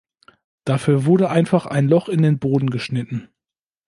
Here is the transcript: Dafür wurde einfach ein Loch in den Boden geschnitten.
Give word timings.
Dafür 0.65 1.05
wurde 1.05 1.29
einfach 1.29 1.67
ein 1.67 1.87
Loch 1.87 2.09
in 2.09 2.23
den 2.23 2.39
Boden 2.39 2.71
geschnitten. 2.71 3.29